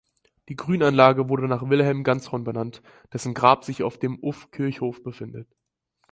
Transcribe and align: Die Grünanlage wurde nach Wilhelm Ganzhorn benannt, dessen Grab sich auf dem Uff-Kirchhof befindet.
Die 0.49 0.55
Grünanlage 0.55 1.29
wurde 1.29 1.47
nach 1.47 1.69
Wilhelm 1.69 2.03
Ganzhorn 2.03 2.43
benannt, 2.43 2.81
dessen 3.13 3.35
Grab 3.35 3.63
sich 3.63 3.83
auf 3.83 3.99
dem 3.99 4.17
Uff-Kirchhof 4.23 5.03
befindet. 5.03 5.47